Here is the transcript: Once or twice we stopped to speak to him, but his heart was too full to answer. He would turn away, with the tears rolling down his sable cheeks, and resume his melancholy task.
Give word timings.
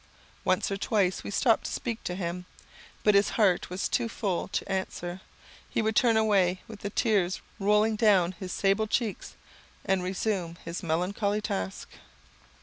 Once 0.43 0.71
or 0.71 0.77
twice 0.77 1.23
we 1.23 1.29
stopped 1.29 1.65
to 1.65 1.71
speak 1.71 2.03
to 2.03 2.15
him, 2.15 2.45
but 3.03 3.13
his 3.13 3.29
heart 3.37 3.69
was 3.69 3.87
too 3.87 4.09
full 4.09 4.47
to 4.47 4.67
answer. 4.67 5.21
He 5.69 5.79
would 5.79 5.95
turn 5.95 6.17
away, 6.17 6.63
with 6.67 6.79
the 6.79 6.89
tears 6.89 7.39
rolling 7.59 7.97
down 7.97 8.31
his 8.31 8.51
sable 8.51 8.87
cheeks, 8.87 9.35
and 9.85 10.01
resume 10.01 10.55
his 10.65 10.81
melancholy 10.81 11.39
task. 11.39 11.87